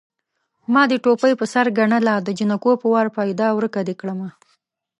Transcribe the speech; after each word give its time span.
ما 0.73 0.83
دې 0.89 0.97
ټوپۍ 1.03 1.33
په 1.39 1.45
سر 1.53 1.65
ګڼله 1.77 2.15
د 2.21 2.29
جنکو 2.39 2.71
په 2.81 2.87
وار 2.93 3.07
پيدا 3.17 3.47
ورکه 3.57 3.79
دې 3.87 3.95
کړمه 4.01 4.29